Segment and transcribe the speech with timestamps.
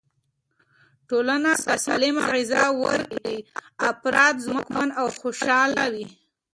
[1.09, 3.37] ټولنه که سالمه غذا ورکړي،
[3.91, 6.05] افراد ځواکمن او خوشحاله وي.